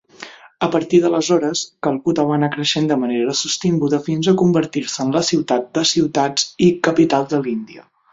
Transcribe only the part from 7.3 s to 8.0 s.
de l'Índia".